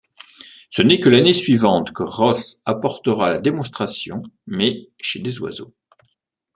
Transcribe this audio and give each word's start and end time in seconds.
Ce 0.71 0.81
n’est 0.81 0.99
que 0.99 1.09
l’année 1.09 1.31
suivante 1.31 1.93
que 1.93 2.01
Ross 2.01 2.59
apportera 2.65 3.29
la 3.29 3.37
démonstration 3.37 4.23
mais 4.47 4.89
chez 4.99 5.19
des 5.19 5.37
oiseaux. 5.41 5.75